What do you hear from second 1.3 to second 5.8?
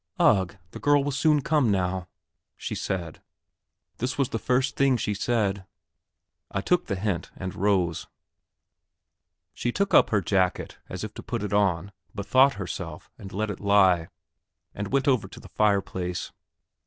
come now!" she said; this was the first thing she said.